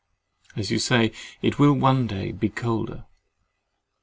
[0.55, 1.11] As you say,
[1.43, 3.05] it will one day be colder.